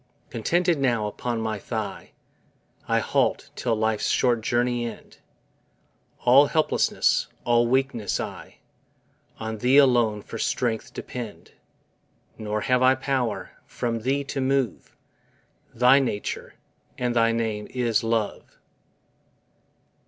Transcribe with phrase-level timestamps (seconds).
[0.31, 2.13] Contented now upon my thigh
[2.87, 5.19] I halt, till life's short journey end;
[6.21, 8.57] All helplessness, all weakness I,
[9.37, 11.51] On Thee alone for strength depend,
[12.35, 14.95] Nor have I power, from Thee, to move;
[15.71, 16.55] Thy nature,
[16.97, 18.57] and thy name is LOVE.